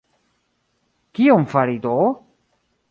Kion 1.19 1.47
fari 1.53 1.79
do? 1.87 1.95